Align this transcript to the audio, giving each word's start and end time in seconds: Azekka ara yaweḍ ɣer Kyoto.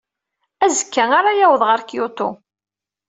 Azekka 0.65 1.03
ara 1.19 1.31
yaweḍ 1.39 1.61
ɣer 1.65 1.79
Kyoto. 1.89 2.29